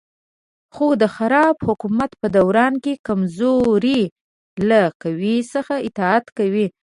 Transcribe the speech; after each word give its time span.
خو 0.73 0.87
د 1.01 1.03
خراب 1.15 1.55
حکومت 1.67 2.11
په 2.21 2.27
دوران 2.37 2.73
کې 2.83 2.93
کمزوري 3.07 4.01
له 4.69 4.81
قوي 5.01 5.37
څخه 5.53 5.73
اطاعت 5.87 6.25
کوي. 6.37 6.67